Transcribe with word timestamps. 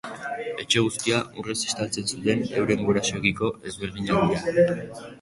Etxe 0.63 0.81
guztia 0.85 1.19
urrez 1.43 1.57
estaltzen 1.67 2.09
zuten 2.15 2.43
euren 2.65 2.85
gurasoekiko 2.91 3.55
ezberdinak 3.71 4.37
dira. 4.37 4.79